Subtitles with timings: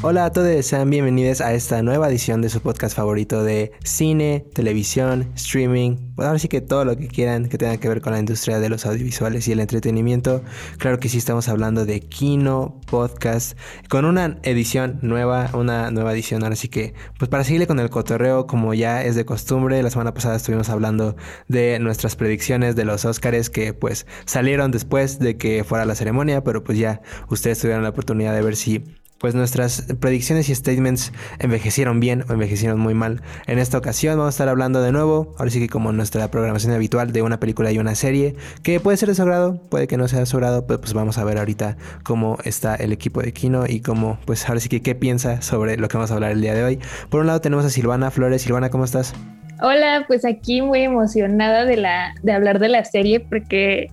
[0.00, 4.46] Hola a todos, sean bienvenidos a esta nueva edición de su podcast favorito de cine,
[4.54, 8.12] televisión, streaming, pues ahora sí que todo lo que quieran que tenga que ver con
[8.12, 10.40] la industria de los audiovisuales y el entretenimiento.
[10.78, 16.44] Claro que sí estamos hablando de Kino Podcast con una edición nueva, una nueva edición,
[16.44, 19.90] ahora sí que pues para seguirle con el cotorreo como ya es de costumbre, la
[19.90, 21.16] semana pasada estuvimos hablando
[21.48, 26.44] de nuestras predicciones de los Oscars que pues salieron después de que fuera la ceremonia,
[26.44, 28.84] pero pues ya ustedes tuvieron la oportunidad de ver si
[29.18, 33.22] pues nuestras predicciones y statements envejecieron bien o envejecieron muy mal.
[33.46, 36.72] En esta ocasión vamos a estar hablando de nuevo, ahora sí que como nuestra programación
[36.72, 40.08] habitual de una película y una serie, que puede ser de su puede que no
[40.08, 43.64] sea de su pero pues vamos a ver ahorita cómo está el equipo de Kino
[43.66, 46.40] y cómo, pues ahora sí que qué piensa sobre lo que vamos a hablar el
[46.40, 46.78] día de hoy.
[47.10, 48.42] Por un lado tenemos a Silvana Flores.
[48.42, 49.14] Silvana, ¿cómo estás?
[49.60, 53.90] Hola, pues aquí muy emocionada de, la, de hablar de la serie porque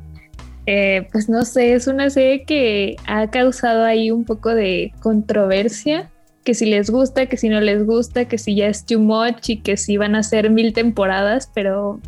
[0.65, 6.09] eh, pues no sé, es una serie que ha causado ahí un poco de controversia,
[6.43, 9.49] que si les gusta, que si no les gusta, que si ya es too much
[9.49, 11.99] y que si van a ser mil temporadas, pero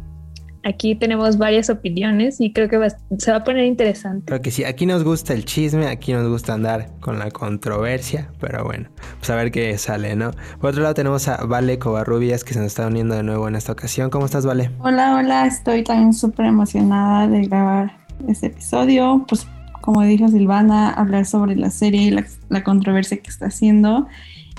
[0.64, 2.80] aquí tenemos varias opiniones y creo que
[3.17, 4.25] se va a poner interesante.
[4.25, 8.30] Creo que sí, aquí nos gusta el chisme, aquí nos gusta andar con la controversia,
[8.39, 10.31] pero bueno, pues a ver qué sale, ¿no?
[10.59, 13.55] Por otro lado tenemos a Vale Covarrubias que se nos está uniendo de nuevo en
[13.55, 14.09] esta ocasión.
[14.09, 14.71] ¿Cómo estás, Vale?
[14.80, 19.48] Hola, hola, estoy también súper emocionada de grabar este episodio, pues
[19.82, 22.12] como dijo Silvana, hablar sobre la serie y
[22.50, 24.08] la, controversia que está haciendo.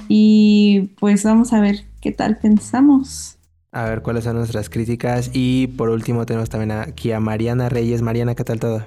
[0.09, 3.39] Y pues vamos a ver qué tal pensamos.
[3.73, 5.31] A ver cuáles son nuestras críticas.
[5.35, 8.01] Y por último tenemos también aquí a Mariana Reyes.
[8.01, 8.85] Mariana, ¿qué tal todo?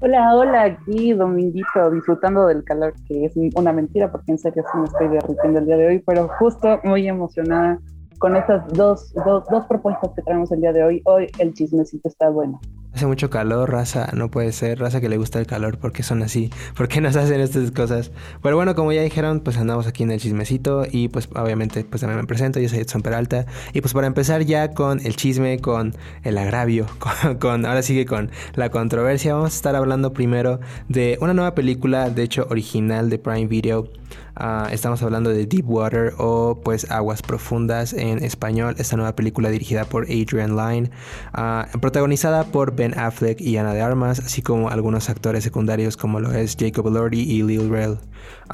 [0.00, 4.78] Hola, hola, aquí Dominguito, disfrutando del calor, que es una mentira porque en serio sí
[4.78, 7.78] me estoy derritiendo el día de hoy, pero justo muy emocionada
[8.22, 11.02] con estas dos, dos, propuestas que traemos el día de hoy.
[11.06, 12.60] Hoy el chismecito está bueno.
[12.94, 16.22] Hace mucho calor, raza, no puede ser, raza que le gusta el calor, porque son
[16.22, 16.48] así?
[16.76, 18.12] ¿Por qué nos hacen estas cosas?
[18.40, 22.02] Pero bueno, como ya dijeron, pues andamos aquí en el chismecito y pues obviamente pues
[22.02, 25.58] también me presento, yo soy Edson Peralta y pues para empezar ya con el chisme,
[25.58, 26.86] con el agravio,
[27.40, 32.08] con, ahora sigue con la controversia, vamos a estar hablando primero de una nueva película,
[32.08, 33.88] de hecho original de Prime Video,
[34.36, 39.50] ah, estamos hablando de Deep Water o pues Aguas Profundas en español, esta nueva película
[39.50, 40.90] dirigida por Adrian Lyne,
[41.32, 46.20] ah, protagonizada por Ben Affleck y Ana de Armas, así como algunos actores secundarios como
[46.20, 47.98] lo es Jacob Elordi y Lil Rel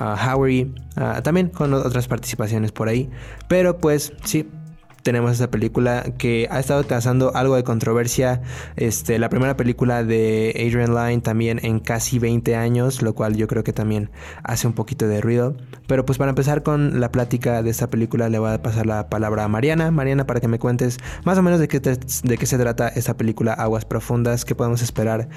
[0.00, 0.74] uh, Howery,
[1.22, 3.08] también con otras participaciones por ahí.
[3.48, 4.48] Pero pues sí,
[5.02, 8.42] tenemos esta película que ha estado causando algo de controversia.
[8.76, 13.46] Este, la primera película de Adrian Lyne también en casi 20 años, lo cual yo
[13.46, 14.10] creo que también
[14.42, 15.56] hace un poquito de ruido.
[15.86, 19.08] Pero pues para empezar con la plática de esta película le voy a pasar la
[19.08, 19.90] palabra a Mariana.
[19.90, 23.16] Mariana, para que me cuentes más o menos de qué, de qué se trata esta
[23.16, 25.28] película Aguas Profundas, qué podemos esperar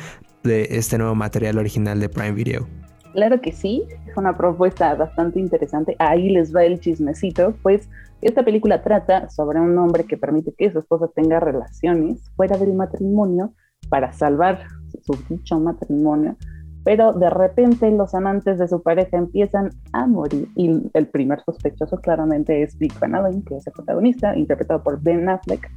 [0.44, 2.91] de este nuevo material original de Prime Video.
[3.14, 5.96] Claro que sí, es una propuesta bastante interesante.
[6.00, 7.90] Ahí les va el chismecito, pues
[8.22, 12.74] esta película trata sobre un hombre que permite que su esposa tenga relaciones fuera del
[12.74, 13.54] matrimonio
[13.90, 14.60] para salvar
[15.02, 16.38] su dicho matrimonio,
[16.84, 21.98] pero de repente los amantes de su pareja empiezan a morir y el primer sospechoso
[21.98, 25.70] claramente es Vic Van Allen, que es el protagonista, interpretado por Ben Affleck.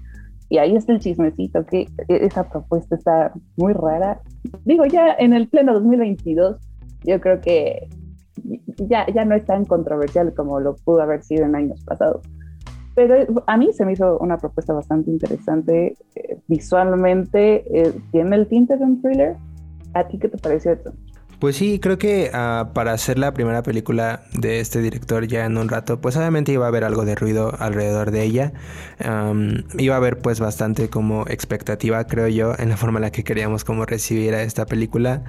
[0.51, 4.21] Y ahí está el chismecito, que esa propuesta está muy rara.
[4.65, 6.59] Digo, ya en el pleno 2022,
[7.05, 7.89] yo creo que
[8.89, 12.23] ya, ya no es tan controversial como lo pudo haber sido en años pasados.
[12.95, 15.97] Pero a mí se me hizo una propuesta bastante interesante.
[16.15, 19.37] Eh, visualmente, eh, tiene el tinte de un thriller.
[19.95, 20.93] ¿A ti qué te pareció esto?
[21.45, 25.59] Pues sí, creo que uh, para hacer la primera película de este director ya en
[25.59, 28.55] un rato, pues obviamente iba a haber algo de ruido alrededor de ella.
[29.79, 33.25] Iba a haber pues bastante como expectativa, creo yo, en la forma en la que
[33.25, 35.23] queríamos como recibir a esta película.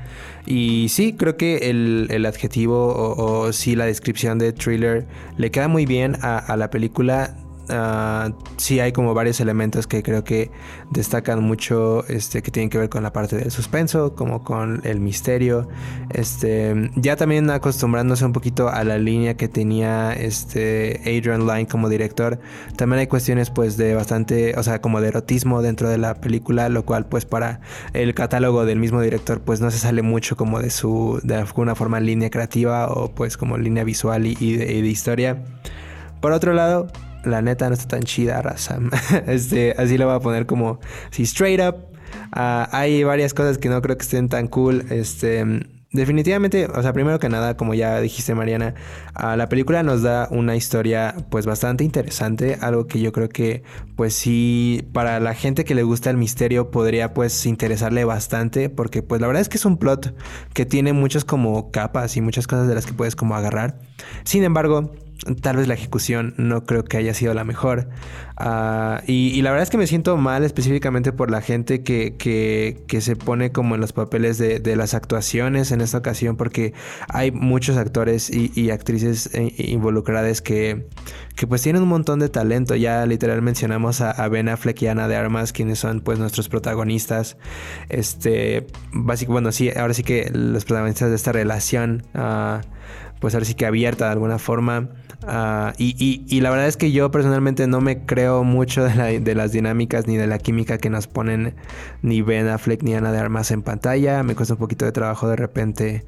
[0.46, 5.68] Y sí, creo que el, el adjetivo o, sí la descripción de thriller le queda
[5.68, 7.36] muy bien a la película
[7.70, 10.52] Uh, sí hay como varios elementos que creo que
[10.92, 15.00] destacan mucho este que tienen que ver con la parte del suspenso como con el
[15.00, 15.68] misterio.
[16.10, 21.90] Este ya también acostumbrándose un poquito a la línea que tenía este Adrian Lyne como
[21.90, 22.40] director
[22.76, 26.70] también hay cuestiones pues de bastante o sea como de erotismo dentro de la película
[26.70, 27.62] lo cual pues para
[27.94, 31.76] el catálogo del mismo director pues no se sale mucho como de su de alguna
[31.76, 35.44] forma línea creativa o pues como línea visual y, de, y de historia.
[36.22, 36.88] Por otro lado
[37.26, 38.80] la neta no está tan chida, raza.
[39.28, 40.80] este, así lo voy a poner como,
[41.12, 41.76] si straight up.
[42.32, 44.86] Ah, hay varias cosas que no creo que estén tan cool.
[44.90, 45.44] Este,
[45.96, 48.76] Definitivamente, o sea, primero que nada, como ya dijiste Mariana,
[49.14, 53.64] ah, la película nos da una historia pues bastante interesante, algo que yo creo que
[53.96, 59.04] pues sí, para la gente que le gusta el misterio podría pues interesarle bastante, porque
[59.04, 60.14] pues la verdad es que es un plot
[60.54, 63.80] que tiene muchas como capas y muchas cosas de las que puedes como agarrar.
[64.26, 64.92] Sin embargo,
[65.42, 67.88] tal vez la ejecución no creo que haya sido la mejor.
[68.38, 73.02] Ah, y, la verdad es que me siento mal específicamente por la gente que, que,
[73.02, 76.74] se pone como en los papeles de, las actuaciones en esta ocasión, porque
[77.08, 80.88] hay muchos actores y, actrices eh, involucradas que,
[81.36, 82.76] que pues tienen un montón de talento.
[82.76, 87.38] Ya literal mencionamos a, Ben Affleck y Ana de Armas, quienes son pues nuestros protagonistas.
[87.90, 92.04] Este, básicamente, bueno, sí, ahora sí que los protagonistas de esta relación.
[92.14, 92.60] Uh,
[93.20, 94.90] pues ahora sí que abierta de alguna forma.
[95.28, 100.08] Ah, y, la verdad es que yo personalmente no me creo mucho de, las dinámicas
[100.08, 101.56] ni de la química que nos ponen
[102.02, 104.24] ni Ben Affleck ni Ana de Armas en pantalla.
[104.24, 106.06] Me cuesta un poquito de trabajo de repente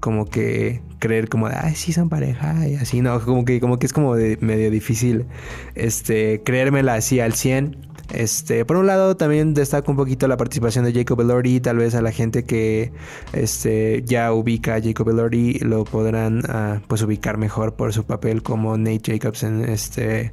[0.00, 3.78] como que creer como de, ay, sí son pareja y así, no, como que, como
[3.78, 5.26] que es como de medio difícil
[5.74, 7.76] este, creérmela así al 100.
[8.12, 11.60] Este, por un lado, también destaco un poquito la participación de Jacob Elordi.
[11.60, 12.92] Tal vez a la gente que
[13.32, 18.42] este, ya ubica a Jacob Elordi lo podrán ah, pues ubicar mejor por su papel
[18.42, 20.32] como Nate Jacobs en este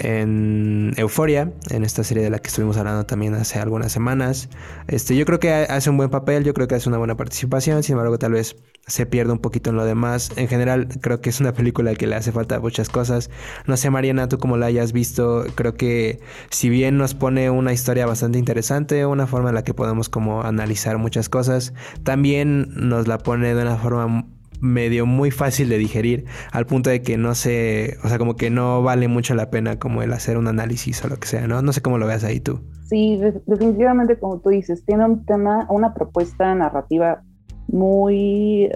[0.00, 4.48] en Euforia, en esta serie de la que estuvimos hablando también hace algunas semanas.
[4.88, 7.82] Este, yo creo que hace un buen papel, yo creo que hace una buena participación,
[7.82, 8.56] sin embargo tal vez
[8.86, 10.32] se pierde un poquito en lo demás.
[10.36, 13.30] En general creo que es una película que le hace falta muchas cosas.
[13.66, 17.72] No sé Mariana, tú como la hayas visto, creo que si bien nos pone una
[17.72, 21.74] historia bastante interesante, una forma en la que podemos como analizar muchas cosas,
[22.04, 24.26] también nos la pone de una forma
[24.60, 28.50] medio muy fácil de digerir al punto de que no sé, o sea, como que
[28.50, 31.62] no vale mucho la pena como el hacer un análisis o lo que sea, ¿no?
[31.62, 32.60] No sé cómo lo veas ahí tú.
[32.88, 37.22] Sí, definitivamente como tú dices, tiene un tema, una propuesta narrativa
[37.68, 38.68] muy,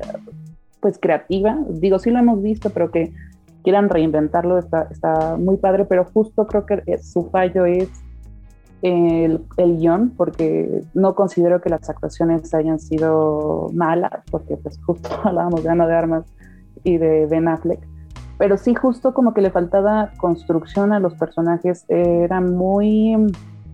[0.80, 1.58] pues, creativa.
[1.68, 3.12] Digo, sí lo hemos visto, pero que
[3.64, 7.88] quieran reinventarlo está, está muy padre, pero justo creo que su fallo es
[8.84, 15.08] el, el, guion, porque no considero que las actuaciones hayan sido malas, porque pues justo
[15.24, 16.24] hablábamos de Ana de Armas
[16.84, 17.80] y de Ben Affleck,
[18.36, 23.32] pero sí justo como que le faltaba construcción a los personajes, era muy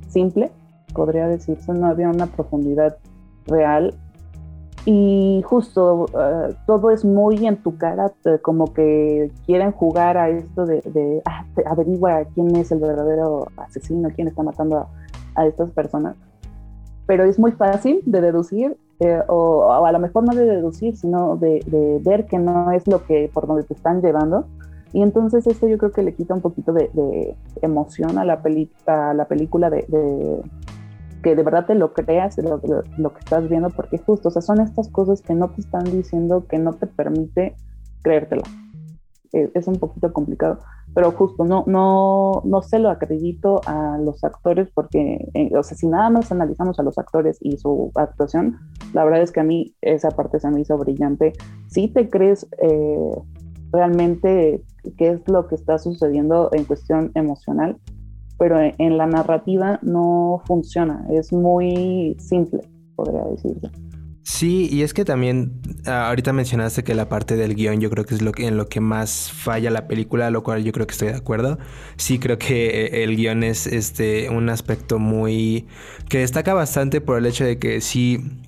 [0.08, 0.52] simple,
[0.94, 2.96] podría decirse, no había una profundidad
[3.46, 3.94] real.
[4.86, 8.12] Y justo eh, todo es muy en tu cara,
[8.42, 14.08] como que quieren jugar a esto de, de ah, averigua quién es el verdadero asesino,
[14.14, 14.88] quién está matando a,
[15.34, 16.16] a estas personas.
[17.06, 21.36] Pero es muy fácil de deducir, eh, o, a lo mejor no de deducir, sino
[21.36, 24.46] de, ver que no es lo que por donde te están llevando.
[24.92, 28.70] Y entonces esto yo creo que le quita un poquito de, emoción a la, peli,
[28.86, 29.84] a la película, de,
[31.22, 32.60] que de verdad te lo creas, lo,
[32.98, 35.84] lo, que estás viendo, porque justo, o sea, son estas cosas que no te están
[35.84, 37.54] diciendo, que no te permite
[38.02, 38.42] creértelo.
[39.32, 40.58] Eh, es un poquito complicado
[40.94, 45.76] pero justo no, no, no se lo acredito a los actores porque, eh, o sea,
[45.76, 48.58] si nada más analizamos a los actores y su actuación,
[48.92, 51.32] la verdad es que a mí esa parte se me hizo brillante.
[51.68, 53.10] Si te crees eh,
[53.72, 54.62] realmente
[54.96, 57.76] qué es lo que está sucediendo en cuestión emocional,
[58.40, 62.62] pero en la narrativa no funciona, es muy simple,
[62.96, 63.70] podría decirse.
[64.22, 68.06] Sí, y es que también ah, ahorita mencionaste que la parte del guion yo creo
[68.06, 70.86] que es lo que, en lo que más falla la película, lo cual yo creo
[70.86, 71.58] que estoy de acuerdo.
[71.96, 75.66] Sí creo que eh, el guion es este un aspecto muy
[76.08, 78.40] que destaca bastante por el hecho de que sí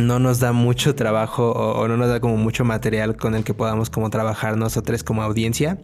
[0.00, 3.54] no nos da mucho trabajo o, no nos da como mucho material con el que
[3.54, 5.78] podamos como trabajar nosotros como audiencia.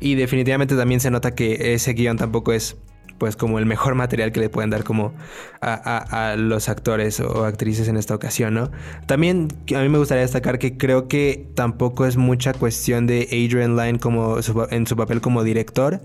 [0.00, 2.76] Y definitivamente también se nota que ese guion tampoco es
[3.22, 5.12] pues como el mejor material que le pueden dar como
[5.60, 8.72] a, los actores o actrices en esta ocasión, ¿no?
[9.06, 13.76] También a mí me gustaría destacar que creo que tampoco es mucha cuestión de Adrian
[13.76, 14.38] Lyne como
[14.70, 16.00] en su papel como director.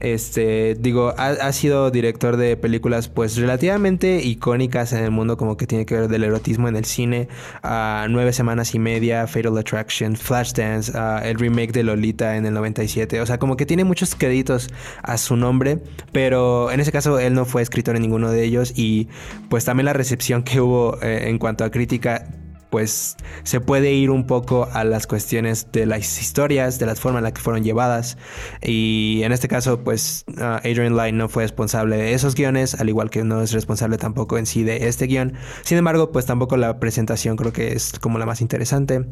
[0.00, 5.66] Este, digo, ha, sido director de películas pues relativamente icónicas en el mundo como que
[5.66, 7.28] tiene que ver del erotismo en el cine,
[7.62, 10.92] a Nueve Semanas y Media, Fatal Attraction, Flashdance,
[11.24, 14.68] el remake de Lolita en el 97, o sea, como que tiene muchos créditos
[15.02, 15.78] a su nombre,
[16.12, 19.08] pero en ese caso él no fue escritor en ninguno de ellos y
[19.48, 22.26] pues también la recepción que hubo eh, en cuanto a crítica
[22.70, 27.18] pues se puede ir un poco a las cuestiones de las historias, de la forma
[27.18, 28.18] en la que fueron llevadas.
[28.62, 32.88] Y en este caso, pues ah, Adrian Lyne no fue responsable de esos guiones, al
[32.88, 35.34] igual que no es responsable tampoco en sí de este guion.
[35.62, 39.06] Sin embargo, pues tampoco la presentación creo que es como la más interesante.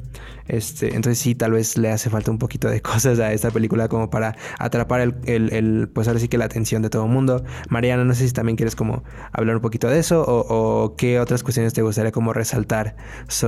[0.48, 3.88] Este, entonces sí, tal vez le hace falta un poquito de cosas a esta película
[3.88, 7.44] como para atrapar el, pues ahora sí que la atención de todo el mundo.
[7.68, 11.20] Mariana, no sé si también quieres como hablar un poquito de eso o, o qué
[11.20, 12.96] otras cuestiones te gustaría como resaltar
[13.28, 13.45] sobre,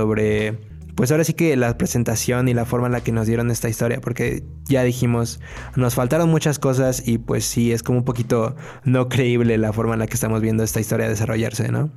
[0.99, 3.69] pues ahora sí que la presentación y la forma en la que nos dieron esta
[3.69, 5.39] historia, porque ya dijimos,
[5.77, 9.93] nos faltaron muchas cosas y pues sí, es como un poquito no creíble la forma
[9.93, 11.89] en la que estamos viendo esta historia desarrollarse, ¿no?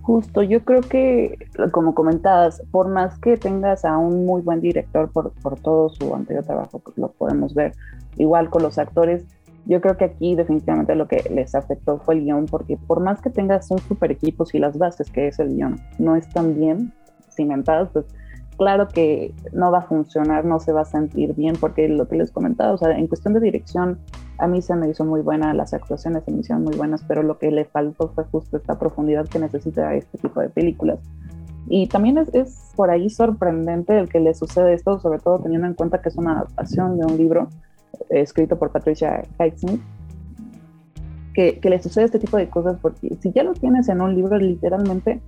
[0.00, 1.36] Justo, yo creo que,
[1.72, 6.14] como comentabas, por más que tengas a un muy buen director por, por todo su
[6.14, 7.74] anterior trabajo, lo podemos ver,
[8.16, 9.26] igual con los actores,
[9.66, 13.20] yo creo que aquí definitivamente lo que les afectó fue el guion, porque por más
[13.20, 16.94] que tengas un super equipo, si las bases que es el guion no están bien
[17.38, 18.04] cimentadas, pues
[18.58, 22.16] claro que no va a funcionar, no se va a sentir bien, porque lo que
[22.16, 23.98] les comentaba, o sea, en cuestión de dirección,
[24.36, 27.22] a mí se me hizo muy buena, las actuaciones se me hicieron muy buenas, pero
[27.22, 30.98] lo que le faltó fue justo esta profundidad que necesita este tipo de películas.
[31.68, 35.74] Y también es, por ahí sorprendente el que le sucede esto, sobre todo teniendo en
[35.74, 37.48] cuenta que es una adaptación de un libro
[38.10, 39.80] escrito por Patricia Highsmith,
[41.34, 44.14] que, que, le sucede este tipo de cosas porque si ya lo tienes en un
[44.14, 45.20] libro, literalmente,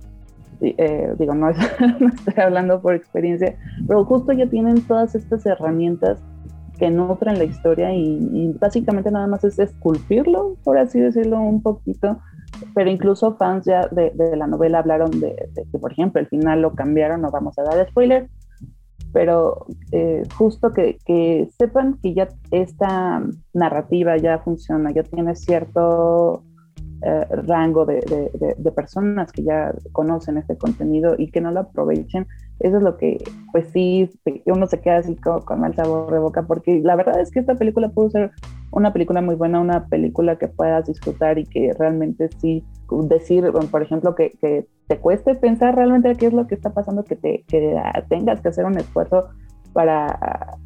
[0.61, 1.51] eh, digo, no,
[1.99, 3.55] no, estoy hablando por experiencia,
[3.87, 6.19] pero justo ya tienen todas estas herramientas
[6.77, 12.19] que nutren la historia y, básicamente nada más es esculpirlo, por así decirlo, un poquito.
[12.73, 16.61] Pero incluso fans ya de, la novela hablaron de, de, que, por ejemplo, el final
[16.61, 18.29] lo cambiaron, no vamos a dar spoiler,
[19.13, 26.43] pero eh, justo que, que, sepan que ya esta narrativa ya funciona, ya tiene cierto
[27.03, 27.99] eh, rango de,
[28.57, 32.27] de, personas que ya conocen este contenido y que no lo aprovechen,
[32.59, 34.09] eso es lo que, pues sí,
[34.45, 37.39] uno se queda así con, con mal sabor de boca, porque la verdad es que
[37.39, 38.31] esta película pudo ser
[38.71, 42.63] una película muy buena, una película que puedas disfrutar y que realmente sí
[43.03, 47.03] decir, por ejemplo, que, que te cueste pensar realmente qué es lo que está pasando,
[47.03, 49.29] que, te, que tengas que hacer un esfuerzo
[49.73, 50.57] para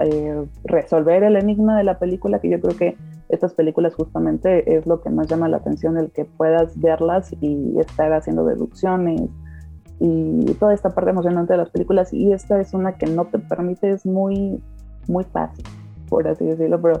[0.00, 2.96] eh, resolver el enigma de la película, que yo creo que
[3.28, 7.78] estas películas justamente es lo que más llama la atención, el que puedas verlas y
[7.78, 9.30] estar haciendo deducciones
[10.00, 12.12] y toda esta parte emocionante de las películas.
[12.12, 14.62] Y esta es una que no te permite, es muy,
[15.08, 15.64] muy fácil,
[16.08, 17.00] por así decirlo, pero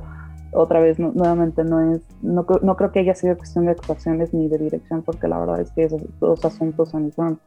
[0.54, 4.48] otra vez nuevamente no es no, no, creo que haya sido cuestión de actuaciones ni
[4.48, 7.40] de dirección porque la verdad es que esos dos asuntos son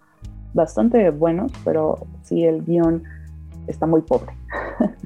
[0.53, 3.03] bastante buenos pero sí el guion
[3.67, 4.33] está muy pobre.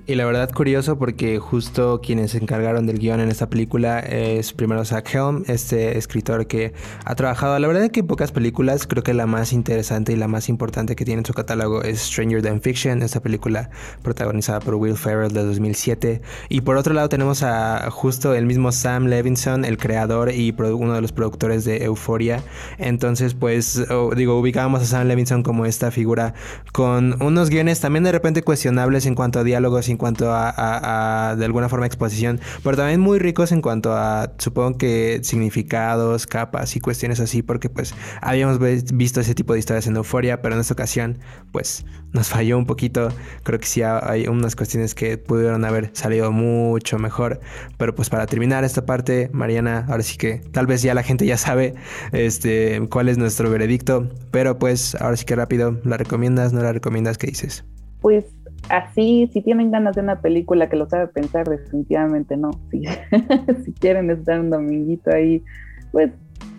[0.08, 4.51] Y la verdad curioso porque justo quienes se encargaron del guion en esta película es
[4.51, 6.74] primero Zach Helm, este escritor que
[7.05, 10.50] ha trabajado, la verdad que pocas películas, creo que la más interesante y la más
[10.50, 13.70] importante que tiene en su catálogo es Stranger Than Fiction, esta película
[14.01, 16.22] protagonizada por Will Ferrell de 2007.
[16.50, 20.93] Y por otro lado tenemos a justo el mismo Sam Levinson, el creador y uno
[20.93, 22.43] de los productores de Euphoria.
[22.79, 23.81] Entonces pues
[24.15, 26.34] digo, ubicábamos a Sam Levinson como esta figura
[26.74, 31.45] con unos guiones también de repente cuestionables en cuanto a diálogos, en cuanto a, de
[31.45, 36.79] alguna forma exposición, pero también muy ricos en cuanto a, supongo que significados, capas y
[36.79, 38.60] cuestiones así, porque pues habíamos
[38.93, 41.19] visto ese tipo de historias en Euforia, pero en esta ocasión
[41.51, 43.10] pues nos falló un poquito.
[43.43, 47.39] Creo que sí hay unas cuestiones que pudieron haber salido mucho mejor,
[47.77, 51.25] pero pues para terminar esta parte, Mariana, ahora sí que tal vez ya la gente
[51.25, 51.75] ya sabe
[52.12, 56.53] este cuál es nuestro veredicto, pero pues ahora sí que rápido, ¿la recomiendas?
[56.53, 57.17] ¿No la recomiendas?
[57.17, 57.63] ¿Qué dices?
[58.01, 58.25] Pues
[58.70, 62.51] así, si tienen ganas de una película que lo sabe pensar, definitivamente no.
[63.63, 65.44] Si, quieren estar un dominguito ahí,
[65.91, 66.12] pues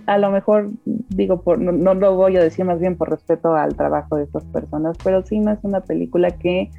[0.07, 3.55] a lo mejor digo, por, no, no, lo voy a decir más bien por respeto
[3.55, 6.71] al trabajo de estas personas, pero sí no es una película que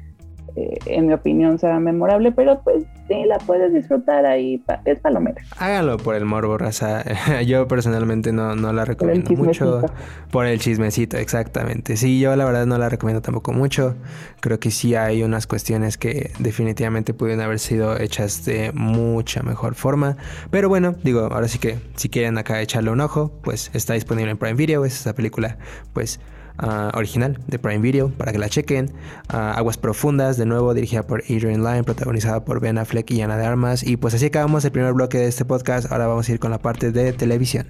[0.56, 5.42] eh, en mi opinión, será memorable, pero pues sí, la puedes disfrutar ahí, es palomera.
[5.58, 7.04] Hágalo por el morbo, raza.
[7.46, 9.82] yo personalmente no, no la recomiendo mucho.
[10.30, 11.96] Por el chismecito, exactamente.
[11.96, 13.96] Sí, yo la verdad no la recomiendo tampoco mucho.
[14.40, 19.74] Creo que sí hay unas cuestiones que definitivamente pudieron haber sido hechas de mucha mejor
[19.74, 20.16] forma.
[20.50, 24.30] Pero bueno, digo, ahora sí que si quieren acá echarle un ojo, pues está disponible
[24.30, 24.84] en Prime Video.
[24.84, 25.58] Es esa película,
[25.92, 26.20] pues
[26.56, 28.92] Ah, original de Prime Video para que la chequen.
[29.28, 33.36] Ah, Aguas Profundas, de nuevo dirigida por Adrian Lyne, protagonizada por Ben Affleck y Ana
[33.36, 33.82] de Armas.
[33.82, 35.90] Y pues así acabamos el primer bloque de este podcast.
[35.90, 37.66] Ahora vamos a ir con la parte de televisión.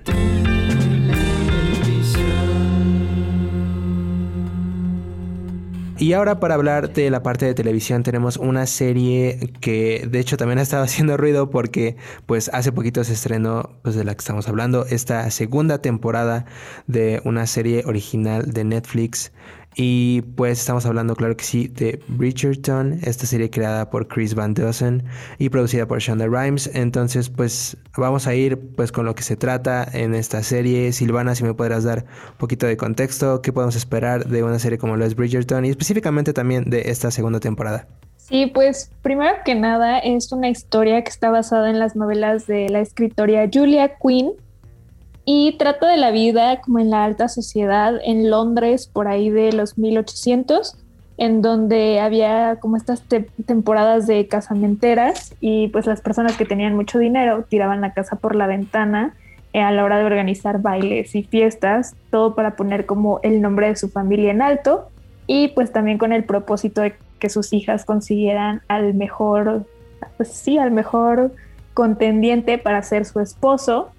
[6.04, 10.36] Y ahora para hablar de la parte de televisión tenemos una serie que de hecho
[10.36, 11.96] también ha estado haciendo ruido porque
[12.26, 16.44] pues hace poquito se estrenó pues de la que estamos hablando esta segunda temporada
[16.86, 19.32] de una serie original de Netflix
[19.76, 24.54] Y pues estamos hablando, claro que sí, de Bridgerton, esta serie creada por Chris Van
[24.54, 25.04] Dusen
[25.38, 26.70] y producida por Shonda Rhimes.
[26.74, 30.92] Entonces, pues vamos a ir pues con lo que se trata en esta serie.
[30.92, 34.78] Silvana, si me podrás dar un poquito de contexto, qué podemos esperar de una serie
[34.78, 37.88] como lo es Bridgerton y específicamente también de esta segunda temporada.
[38.16, 42.70] Sí, pues primero que nada es una historia que está basada en las novelas de
[42.70, 44.32] la escritora Julia Quinn
[45.24, 49.52] y trata de la vida como en la alta sociedad en Londres por ahí de
[49.52, 50.76] los 1800
[51.16, 53.02] en donde había como estas
[53.46, 58.34] temporadas de casamenteras y pues las personas que tenían mucho dinero tiraban la casa por
[58.34, 59.14] la ventana
[59.52, 63.68] eh, a la hora de organizar bailes y fiestas, todo para poner como el nombre
[63.68, 64.88] de su familia en alto
[65.26, 69.64] y pues también con el propósito de que sus hijas consiguieran al mejor,
[70.16, 71.32] pues sí, al mejor
[71.72, 73.90] contendiente para ser su esposo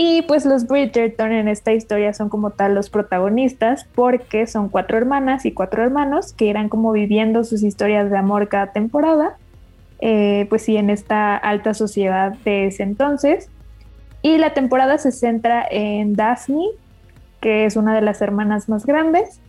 [0.00, 4.96] y pues los Bridgerton en esta historia son como tal los protagonistas porque son cuatro
[4.96, 9.36] hermanas y cuatro hermanos que irán como viviendo sus historias de amor cada temporada.
[10.00, 13.50] Eh, pues sí, en esta alta sociedad de ese entonces.
[14.22, 16.68] Y la temporada se centra en Daphne,
[17.40, 19.40] que es una de las hermanas más grandes.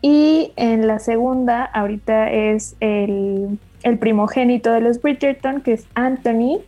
[0.00, 6.62] Y en la segunda, ahorita es el, el primogénito de los Bridgerton, que es Anthony,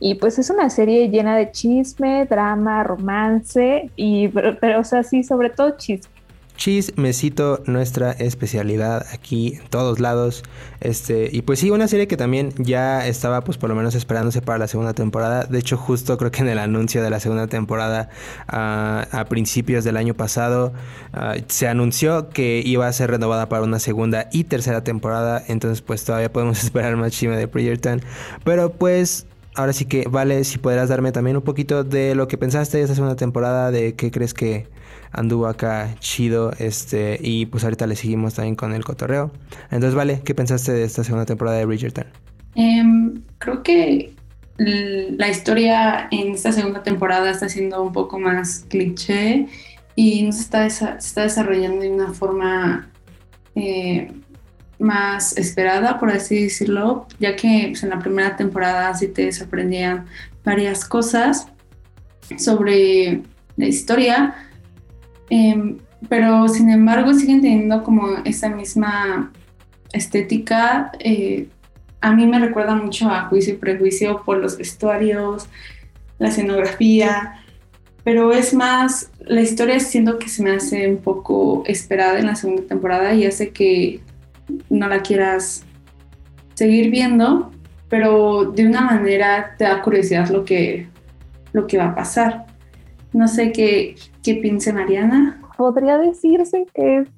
[0.00, 5.22] y pues es una serie llena de chisme, drama, romance, y pero, o sea, sí,
[5.22, 6.14] sobre todo chisme.
[6.56, 10.44] Chismecito, nuestra especialidad aquí en todos lados.
[10.80, 14.40] Este, y pues sí, una serie que también ya estaba, pues por lo menos esperándose
[14.40, 15.44] para la segunda temporada.
[15.46, 18.08] De hecho, justo creo que en el anuncio de la segunda temporada,
[18.46, 20.72] ah, a principios del año pasado,
[21.12, 25.42] ah, se anunció que iba a ser renovada para una segunda y tercera temporada.
[25.48, 28.00] Entonces, pues todavía podemos esperar más chisme de Bridgerton.
[28.44, 32.38] Pero pues ahora sí que vale si podrás darme también un poquito de lo que
[32.38, 34.68] pensaste de esta segunda temporada, de qué crees que
[35.12, 39.30] anduvo acá chido, este, y pues ahorita le seguimos también con el cotorreo.
[39.70, 42.06] Entonces, vale, ¿qué pensaste de esta segunda temporada de Bridgerton?
[42.54, 44.12] Em, creo que
[44.56, 49.46] la historia en esta segunda temporada está siendo un poco más cliché
[49.96, 52.90] y no se está, está desarrollando de una forma
[53.56, 54.12] eh,
[54.84, 60.06] más esperada, por así decirlo, ya que pues, en la primera temporada sí te sorprendían
[60.44, 61.48] varias cosas
[62.38, 63.22] sobre
[63.56, 64.34] la historia,
[65.30, 69.32] em, pero sin embargo siguen teniendo como esa misma
[69.92, 70.92] estética.
[70.98, 71.48] Eh,
[72.00, 75.48] a mí me recuerda mucho a Juicio y Prejuicio por los vestuarios,
[76.18, 77.44] la escenografía,
[78.04, 82.34] pero es más, la historia siento que se me hace un poco esperada en la
[82.34, 84.00] segunda temporada y hace que
[84.70, 85.64] no la quieras
[86.54, 87.50] seguir viendo,
[87.88, 90.88] pero de una manera te da curiosidad lo que,
[91.52, 92.46] lo que va a pasar.
[93.12, 95.40] No sé qué, qué piense Mariana.
[95.56, 97.08] Podría decirse que es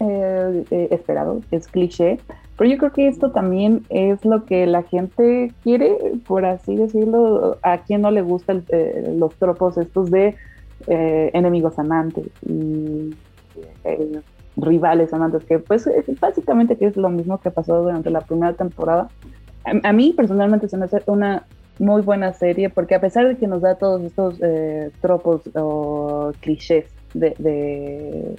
[0.00, 2.18] eh, eh, esperado, es cliché,
[2.58, 7.58] pero yo creo que esto también es lo que la gente quiere, por así decirlo,
[7.62, 10.34] a quien no le gustan eh, los tropos estos de
[10.88, 13.14] enemigos amantes y
[14.56, 15.88] rivales amantes, que pues
[16.20, 19.08] básicamente que es lo mismo que pasó durante la primera temporada.
[19.64, 21.44] A, mí personalmente se me hace una
[21.78, 26.32] muy buena serie porque a pesar de que nos da todos estos eh, tropos o
[26.40, 28.36] clichés de, de,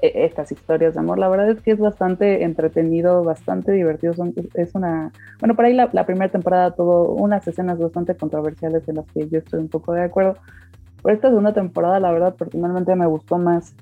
[0.00, 4.14] e, estas historias de amor, la verdad es que es bastante entretenido, bastante divertido.
[4.54, 8.96] es una, bueno, por ahí la, la primera temporada tuvo unas escenas bastante controversiales en
[8.96, 10.36] las que yo estoy un poco de acuerdo.
[11.02, 13.74] Pero esta segunda temporada, la verdad, personalmente me gustó más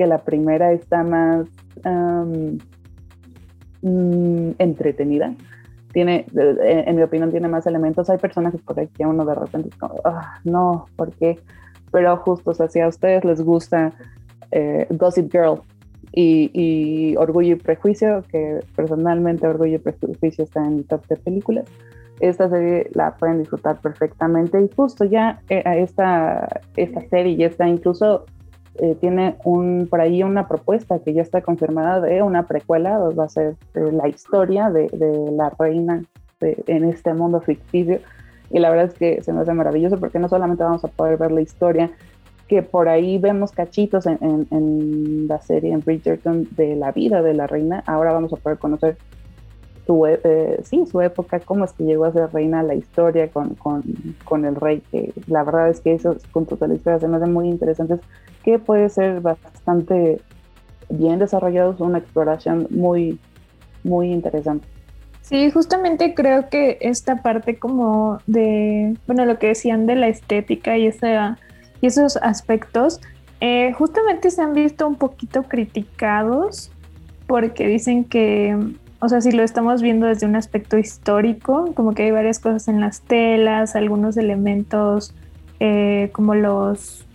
[0.00, 1.46] que la primera está más
[3.82, 5.34] mm, entretenida.
[5.92, 8.08] Tiene, en, mi opinión, tiene más elementos.
[8.08, 11.38] Hay personajes por ahí que uno de repente es como, ah, no, ¿por qué?
[11.92, 13.92] Pero justo, o sea, si a ustedes les gusta
[14.52, 15.60] eh, Gossip Girl
[16.12, 21.66] y, Orgullo y Prejuicio, que personalmente Orgullo y Prejuicio está en mi top de películas,
[22.20, 27.68] esta serie la pueden disfrutar perfectamente y justo ya eh, esta, esta serie ya está
[27.68, 28.24] incluso
[28.80, 33.24] eh, tiene un, por ahí una propuesta que ya está confirmada de una precuela, va
[33.24, 36.02] a ser eh, la historia de, de la reina
[36.40, 38.00] en este mundo ficticio.
[38.50, 41.18] Y la verdad es que se me hace maravilloso porque no solamente vamos a poder
[41.18, 41.90] ver la historia,
[42.48, 47.22] que por ahí vemos cachitos en, en, en la serie en Bridgerton de la vida
[47.22, 48.96] de la reina, ahora vamos a poder conocer
[49.90, 53.28] su, e, eh, sí, su época, cómo es que llegó a ser reina, la historia
[53.28, 53.82] con, con,
[54.24, 57.16] con, el rey, que la verdad es que esos puntos de la historia se me
[57.16, 57.98] hacen muy interesantes
[58.44, 60.20] que puede ser bastante
[60.88, 63.18] bien desarrollado, una exploración muy,
[63.82, 64.64] muy interesante.
[65.22, 70.78] Sí, justamente creo que esta parte como de, bueno, lo que decían de la estética
[70.78, 71.36] y, esa,
[71.80, 73.00] y esos aspectos,
[73.40, 76.70] eh, justamente se han visto un poquito criticados
[77.26, 78.56] porque dicen que,
[79.00, 82.68] o sea, si lo estamos viendo desde un aspecto histórico, como que hay varias cosas
[82.68, 85.14] en las telas, algunos elementos
[85.58, 87.06] eh, como los,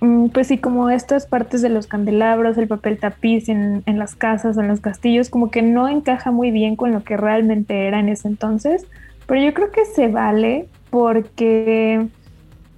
[0.00, 4.14] mm, pues sí, como estas partes de los candelabros, el papel tapiz en, en las
[4.14, 8.00] casas, en los castillos, como que no encaja muy bien con lo que realmente era
[8.00, 8.86] en ese entonces,
[9.26, 12.06] pero yo creo que se vale porque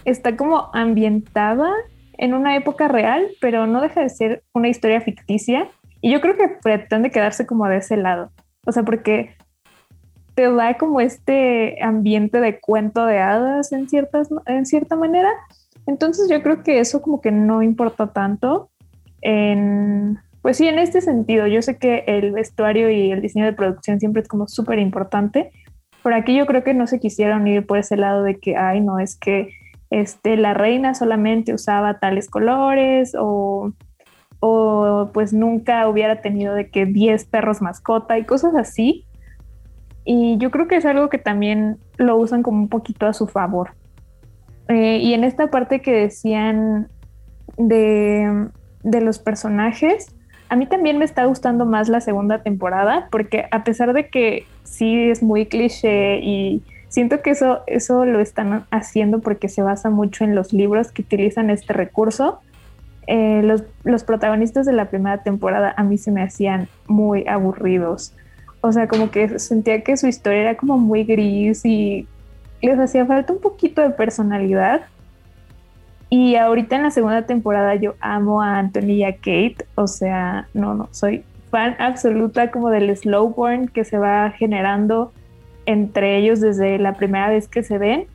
[0.04, 1.70] está como ambientada
[2.18, 5.68] en una época real, pero no deja de ser una historia ficticia.
[6.00, 8.30] Y yo creo que pretende quedarse como de ese lado.
[8.66, 9.36] O sea, porque
[10.34, 15.30] te da como este ambiente de cuento de hadas en, ciertas, en cierta manera.
[15.86, 18.70] Entonces yo creo que eso como que no importa tanto.
[19.22, 23.54] En, pues sí, en este sentido, yo sé que el vestuario y el diseño de
[23.54, 25.50] producción siempre es como súper importante,
[26.02, 28.80] pero aquí yo creo que no se quisieron ir por ese lado de que, ay,
[28.80, 29.48] no, es que
[29.90, 33.72] este, la reina solamente usaba tales colores o,
[35.12, 39.06] pues nunca hubiera tenido de que 10 perros mascota y cosas así.
[40.04, 43.26] Y yo creo que es algo que también lo usan como un poquito a su
[43.26, 43.70] favor.
[44.68, 46.88] Eh, y en esta parte que decían
[47.56, 48.48] de,
[48.82, 50.14] de los personajes,
[50.48, 54.46] a mí también me está gustando más la segunda temporada porque a pesar de que
[54.62, 56.62] sí es muy cliché y
[56.96, 61.02] Siento que eso, eso lo están haciendo porque se basa mucho en los libros que
[61.02, 62.40] utilizan este recurso.
[63.06, 68.12] Eh, los, los, protagonistas de la primera temporada a mí se me hacían muy aburridos.
[68.60, 72.08] O sea, como que sentía que su historia era como muy gris y
[72.60, 74.82] les hacía falta un poquito de personalidad.
[76.08, 79.66] Y ahorita en la segunda temporada yo amo a Anthony y a Kate.
[79.74, 85.12] O sea, no, no, soy fan absoluta como del slow burn que se va generando
[85.64, 88.06] entre ellos desde la primera vez que se ven.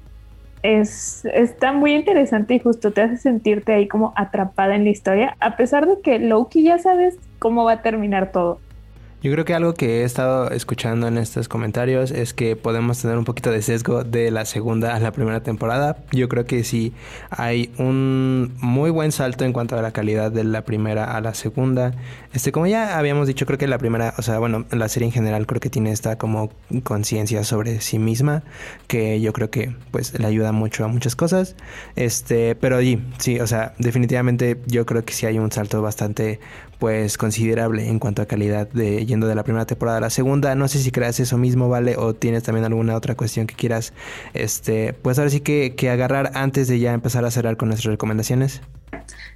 [0.64, 5.36] Es, está muy interesante y justo te hace sentirte ahí como atrapada en la historia,
[5.40, 8.60] a pesar de que Loki ya sabes cómo va a terminar todo.
[9.24, 13.20] Yo creo que algo que he estado escuchando en estos comentarios es que podemos tener
[13.20, 15.98] un poquito de sesgo de la segunda a la primera temporada.
[16.12, 16.92] Yo creo que sí
[17.30, 21.36] hay un muy buen salto en cuanto a la calidad de la primera a la
[21.36, 21.94] segunda.
[22.34, 25.14] Este, como ya habíamos dicho, creo que la primera, o sea, bueno, la serie en
[25.14, 26.50] general creo que tiene esta como
[26.82, 28.42] conciencia sobre sí misma,
[28.88, 31.56] que yo creo que pues le ayuda mucho a muchas cosas.
[31.96, 36.40] Este, pero sí, sí, o sea, definitivamente yo creo que sí hay un salto bastante
[36.82, 40.56] pues considerable en cuanto a calidad de yendo de la primera temporada a la segunda.
[40.56, 41.96] No sé si creas eso mismo, ¿vale?
[41.96, 43.94] O tienes también alguna otra cuestión que quieras,
[44.34, 47.92] este, pues ahora sí que, que agarrar antes de ya empezar a cerrar con nuestras
[47.92, 48.64] recomendaciones.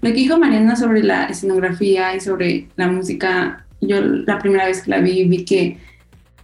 [0.02, 4.82] Lo que dijo Mariana sobre la escenografía y sobre la música, yo la primera vez
[4.82, 5.78] que la vi vi que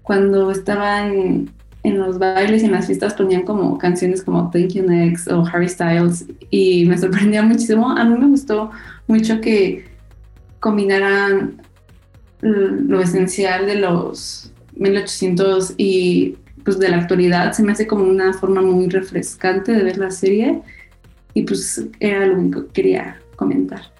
[0.04, 1.50] cuando estaban
[1.82, 5.44] en los bailes y en las fiestas ponían como canciones como Thank You Next o
[5.52, 7.90] Harry Styles y me sorprendía muchísimo.
[7.90, 8.70] A mí me gustó
[9.08, 9.90] mucho que
[10.62, 11.62] combinaran
[12.42, 18.34] lo esencial de los 1800 y pues de la actualidad, se me hace como una
[18.34, 20.62] forma muy refrescante de ver la serie
[21.34, 23.92] y pues era lo único que quería comentar.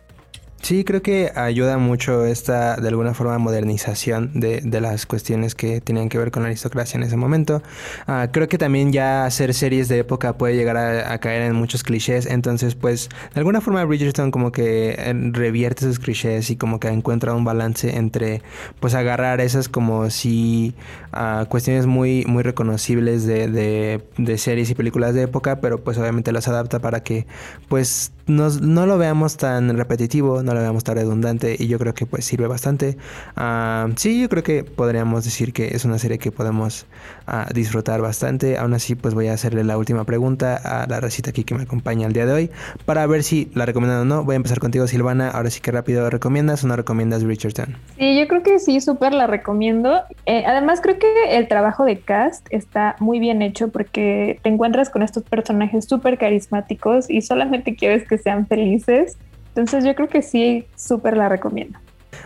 [0.62, 5.82] Sí, creo que ayuda mucho esta, de alguna forma, modernización de, de las cuestiones que
[5.82, 7.64] tenían que ver con la aristocracia en ese momento.
[8.08, 11.84] Uh, creo que también ya hacer series de época puede llegar a, caer en muchos
[11.84, 16.80] clichés, entonces pues de alguna forma Bridgerton como que eh, revierte esos clichés y como
[16.80, 18.42] que encuentra un balance entre
[18.80, 20.76] pues agarrar esas como si
[21.14, 25.98] uh, cuestiones muy, muy reconocibles de, de, de series y películas de época, pero pues
[25.98, 27.26] obviamente las adapta para que
[27.68, 31.94] pues nos, no lo veamos tan repetitivo, no lo veamos tan redundante y yo creo
[31.94, 32.98] que pues sirve bastante.
[33.38, 36.86] Uh, sí, yo creo que podríamos decir que es una serie que podemos
[37.28, 38.58] uh, disfrutar bastante.
[38.58, 41.64] Aún así, pues voy a hacerle la última pregunta a la recita aquí que me
[41.64, 42.52] acompaña el día de hoy
[42.86, 44.24] para ver si la recomiendan o no.
[44.24, 45.30] Voy a empezar contigo, Silvana.
[45.30, 47.78] Ahora sí que rápido, ¿recomiendas o no recomiendas Richardson?
[47.98, 50.02] Sí, yo creo que sí, súper la recomiendo.
[50.26, 54.90] Eh, además, creo que el trabajo de cast está muy bien hecho porque te encuentras
[54.90, 59.18] con estos personajes súper carismáticos y solamente quieres que sean felices.
[59.48, 61.80] Entonces yo creo que sí, súper la recomiendo.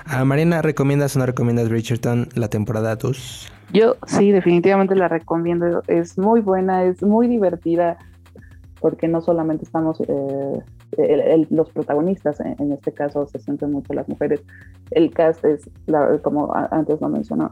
[0.05, 3.51] A ah, Marina, ¿recomiendas o no recomiendas Richardson la temporada 2?
[3.71, 5.83] Yo sí, definitivamente la recomiendo.
[5.87, 7.99] Es muy buena, es muy divertida,
[8.79, 10.59] porque no solamente estamos, eh,
[10.97, 14.41] el, el, los protagonistas, en, en, este caso se sienten mucho las mujeres,
[14.89, 17.51] el cast es, la, como antes lo mencionó,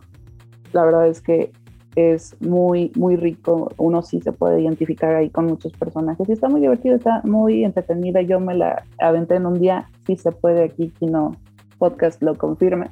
[0.72, 1.52] la verdad es que
[1.96, 3.72] es muy, muy rico.
[3.78, 6.28] Uno sí se puede identificar ahí con muchos personajes.
[6.28, 8.22] Y está muy divertido, está muy entretenida.
[8.22, 9.90] Yo me la aventé en un día.
[10.08, 11.36] Sí se puede aquí, Kino
[11.78, 12.88] Podcast lo confirme.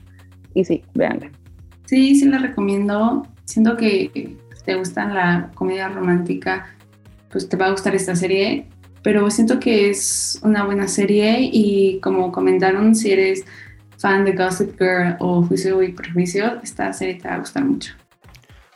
[0.53, 1.31] Y sí, véanla.
[1.85, 3.25] Sí, sí la recomiendo.
[3.45, 6.67] Siento que te gusta la comedia romántica,
[7.31, 8.67] pues te va a gustar esta serie.
[9.03, 13.43] pero siento que es una buena serie y como comentaron, si eres
[13.97, 17.93] fan de Gossip Girl o Juicio y Prejuicio, esta serie te va a gustar mucho.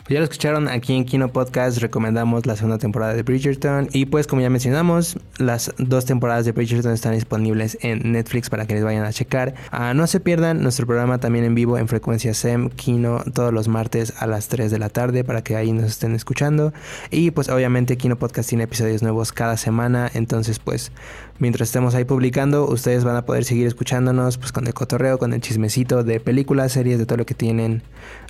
[0.06, 4.06] Pues ya lo escucharon aquí en Kino Podcast, recomendamos la segunda temporada de Bridgerton y
[4.06, 8.74] pues como ya mencionamos, las dos temporadas de Bridgerton están disponibles en Netflix para que
[8.74, 9.56] les vayan a checar.
[9.72, 13.66] Ah, no se pierdan nuestro programa también en vivo en frecuencia SEM Kino todos los
[13.66, 16.72] martes a las 3 de la tarde para que ahí nos estén escuchando
[17.10, 20.92] y pues obviamente Kino Podcast tiene episodios nuevos cada semana, entonces pues
[21.40, 25.32] mientras estemos ahí publicando, ustedes van a poder seguir escuchándonos pues con el cotorreo, con
[25.32, 27.82] el chismecito de películas, series, de todo lo que tienen.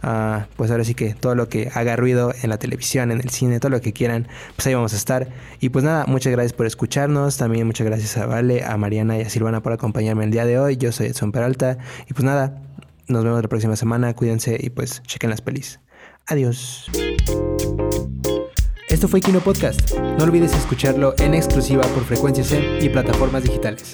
[0.02, 3.30] Ah, pues ahora sí que todo lo que haga ruido en la televisión, en el
[3.30, 5.28] cine, todo lo que quieran, pues ahí vamos a estar.
[5.60, 7.36] Y pues nada, muchas gracias por escucharnos.
[7.36, 10.58] También muchas gracias a Vale, a Mariana y a Silvana por acompañarme el día de
[10.58, 10.76] hoy.
[10.76, 11.78] Yo soy Edson Peralta.
[12.08, 12.62] Y pues nada,
[13.08, 14.14] nos vemos la próxima semana.
[14.14, 15.80] Cuídense y pues chequen las pelis.
[16.26, 16.90] Adiós.
[18.88, 19.92] Esto fue Kino Podcast.
[19.98, 23.92] No olvides escucharlo en exclusiva por Frecuencia C y plataformas digitales.